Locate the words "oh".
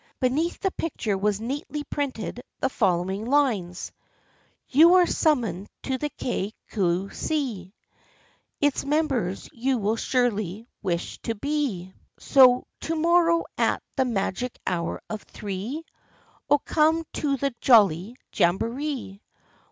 16.49-16.57